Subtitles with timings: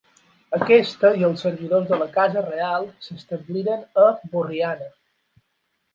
[0.57, 4.89] Aquesta i els servidors de la casa reial s'establiren a Borriana.